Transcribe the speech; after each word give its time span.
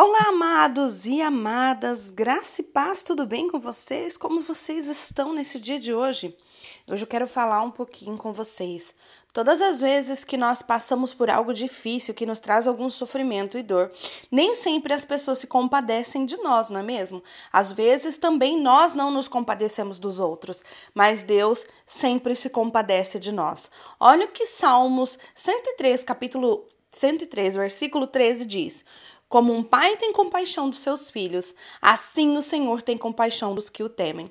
Olá, 0.00 0.28
amados 0.28 1.06
e 1.06 1.20
amadas, 1.20 2.12
graça 2.12 2.60
e 2.60 2.64
paz, 2.64 3.02
tudo 3.02 3.26
bem 3.26 3.48
com 3.48 3.58
vocês? 3.58 4.16
Como 4.16 4.40
vocês 4.40 4.86
estão 4.86 5.32
nesse 5.32 5.58
dia 5.58 5.76
de 5.80 5.92
hoje? 5.92 6.36
Hoje 6.88 7.02
eu 7.02 7.08
quero 7.08 7.26
falar 7.26 7.62
um 7.62 7.70
pouquinho 7.72 8.16
com 8.16 8.32
vocês. 8.32 8.94
Todas 9.32 9.60
as 9.60 9.80
vezes 9.80 10.22
que 10.22 10.36
nós 10.36 10.62
passamos 10.62 11.12
por 11.12 11.28
algo 11.28 11.52
difícil 11.52 12.14
que 12.14 12.24
nos 12.24 12.38
traz 12.38 12.68
algum 12.68 12.88
sofrimento 12.88 13.58
e 13.58 13.62
dor, 13.62 13.90
nem 14.30 14.54
sempre 14.54 14.92
as 14.92 15.04
pessoas 15.04 15.40
se 15.40 15.48
compadecem 15.48 16.24
de 16.24 16.36
nós, 16.36 16.70
não 16.70 16.78
é 16.78 16.82
mesmo? 16.84 17.20
Às 17.52 17.72
vezes 17.72 18.16
também 18.18 18.56
nós 18.62 18.94
não 18.94 19.10
nos 19.10 19.26
compadecemos 19.26 19.98
dos 19.98 20.20
outros, 20.20 20.62
mas 20.94 21.24
Deus 21.24 21.66
sempre 21.84 22.36
se 22.36 22.48
compadece 22.48 23.18
de 23.18 23.32
nós. 23.32 23.68
Olha 23.98 24.26
o 24.26 24.30
que 24.30 24.46
Salmos 24.46 25.18
103, 25.34 26.04
capítulo 26.04 26.68
103, 26.92 27.56
versículo 27.56 28.06
13 28.06 28.46
diz: 28.46 28.84
como 29.28 29.52
um 29.52 29.62
pai 29.62 29.96
tem 29.96 30.12
compaixão 30.12 30.70
dos 30.70 30.78
seus 30.78 31.10
filhos, 31.10 31.54
assim 31.82 32.36
o 32.36 32.42
Senhor 32.42 32.82
tem 32.82 32.96
compaixão 32.96 33.54
dos 33.54 33.68
que 33.68 33.82
o 33.82 33.88
temem. 33.88 34.30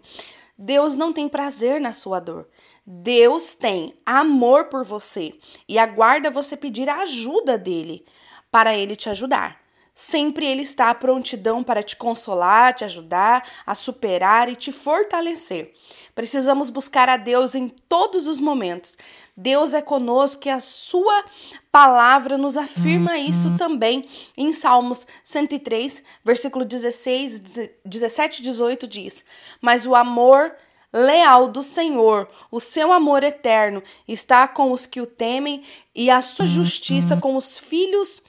Deus 0.57 0.95
não 0.95 1.13
tem 1.13 1.29
prazer 1.29 1.79
na 1.79 1.93
sua 1.93 2.19
dor. 2.19 2.47
Deus 2.85 3.53
tem 3.53 3.93
amor 4.05 4.65
por 4.65 4.83
você 4.83 5.33
e 5.67 5.77
aguarda 5.77 6.31
você 6.31 6.57
pedir 6.57 6.89
a 6.89 7.01
ajuda 7.01 7.57
dele 7.57 8.03
para 8.49 8.75
ele 8.75 8.95
te 8.95 9.09
ajudar. 9.09 9.66
Sempre 9.99 10.45
Ele 10.45 10.61
está 10.61 10.91
à 10.91 10.93
prontidão 10.93 11.63
para 11.63 11.81
te 11.81 11.95
consolar, 11.95 12.71
te 12.71 12.85
ajudar 12.85 13.43
a 13.65 13.73
superar 13.73 14.47
e 14.47 14.55
te 14.55 14.71
fortalecer. 14.71 15.73
Precisamos 16.13 16.69
buscar 16.69 17.09
a 17.09 17.17
Deus 17.17 17.55
em 17.55 17.67
todos 17.67 18.27
os 18.27 18.39
momentos. 18.39 18.95
Deus 19.35 19.73
é 19.73 19.81
conosco 19.81 20.47
e 20.47 20.51
a 20.51 20.59
Sua 20.59 21.25
palavra 21.71 22.37
nos 22.37 22.55
afirma 22.55 23.13
uhum. 23.13 23.17
isso 23.17 23.57
também. 23.57 24.07
Em 24.37 24.53
Salmos 24.53 25.07
103, 25.23 26.03
versículo 26.23 26.63
16, 26.63 27.39
17 27.83 28.41
e 28.41 28.43
18 28.43 28.87
diz: 28.87 29.25
Mas 29.59 29.87
o 29.87 29.95
amor 29.95 30.55
leal 30.93 31.47
do 31.47 31.63
Senhor, 31.63 32.29
o 32.51 32.59
seu 32.59 32.93
amor 32.93 33.23
eterno, 33.23 33.81
está 34.07 34.47
com 34.47 34.71
os 34.71 34.85
que 34.85 35.01
o 35.01 35.07
temem 35.07 35.63
e 35.95 36.11
a 36.11 36.21
sua 36.21 36.45
justiça 36.45 37.15
uhum. 37.15 37.19
com 37.19 37.35
os 37.35 37.57
filhos 37.57 38.21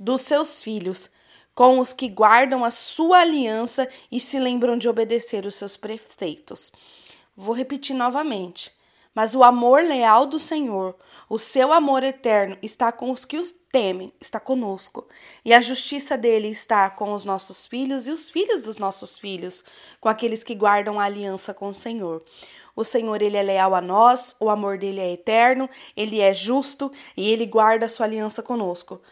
dos 0.00 0.22
seus 0.22 0.62
filhos, 0.62 1.10
com 1.54 1.78
os 1.78 1.92
que 1.92 2.08
guardam 2.08 2.64
a 2.64 2.70
sua 2.70 3.18
aliança 3.18 3.86
e 4.10 4.18
se 4.18 4.38
lembram 4.38 4.78
de 4.78 4.88
obedecer 4.88 5.44
os 5.44 5.56
seus 5.56 5.76
preceitos. 5.76 6.72
Vou 7.36 7.54
repetir 7.54 7.94
novamente. 7.94 8.72
Mas 9.12 9.34
o 9.34 9.42
amor 9.42 9.82
leal 9.82 10.24
do 10.24 10.38
Senhor, 10.38 10.96
o 11.28 11.36
seu 11.36 11.72
amor 11.72 12.04
eterno, 12.04 12.56
está 12.62 12.92
com 12.92 13.10
os 13.10 13.24
que 13.24 13.38
os 13.38 13.52
temem, 13.72 14.12
está 14.20 14.38
conosco. 14.38 15.08
E 15.44 15.52
a 15.52 15.60
justiça 15.60 16.16
dele 16.16 16.46
está 16.46 16.88
com 16.88 17.12
os 17.12 17.24
nossos 17.24 17.66
filhos 17.66 18.06
e 18.06 18.12
os 18.12 18.30
filhos 18.30 18.62
dos 18.62 18.78
nossos 18.78 19.18
filhos, 19.18 19.64
com 20.00 20.08
aqueles 20.08 20.44
que 20.44 20.54
guardam 20.54 21.00
a 21.00 21.04
aliança 21.04 21.52
com 21.52 21.68
o 21.68 21.74
Senhor. 21.74 22.22
O 22.76 22.84
Senhor, 22.84 23.20
ele 23.20 23.36
é 23.36 23.42
leal 23.42 23.74
a 23.74 23.80
nós, 23.80 24.36
o 24.38 24.48
amor 24.48 24.78
dele 24.78 25.00
é 25.00 25.12
eterno, 25.12 25.68
ele 25.96 26.20
é 26.20 26.32
justo 26.32 26.92
e 27.16 27.28
ele 27.32 27.46
guarda 27.46 27.86
a 27.86 27.88
sua 27.88 28.06
aliança 28.06 28.44
conosco 28.44 29.02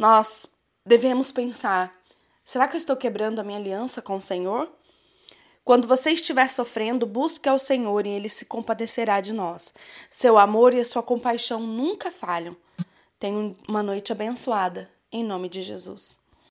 nós 0.00 0.46
devemos 0.86 1.30
pensar: 1.30 1.94
será 2.42 2.66
que 2.66 2.74
eu 2.74 2.78
estou 2.78 2.96
quebrando 2.96 3.38
a 3.38 3.44
minha 3.44 3.58
aliança 3.58 4.00
com 4.00 4.16
o 4.16 4.22
Senhor? 4.22 4.66
Quando 5.62 5.86
você 5.86 6.12
estiver 6.12 6.48
sofrendo, 6.48 7.04
busque 7.04 7.46
ao 7.46 7.58
Senhor 7.58 8.06
e 8.06 8.08
ele 8.08 8.30
se 8.30 8.46
compadecerá 8.46 9.20
de 9.20 9.34
nós. 9.34 9.74
Seu 10.10 10.38
amor 10.38 10.72
e 10.72 10.80
a 10.80 10.86
sua 10.86 11.02
compaixão 11.02 11.60
nunca 11.60 12.10
falham. 12.10 12.56
Tenha 13.18 13.54
uma 13.68 13.82
noite 13.82 14.10
abençoada, 14.10 14.90
em 15.12 15.22
nome 15.22 15.50
de 15.50 15.60
Jesus. 15.60 16.16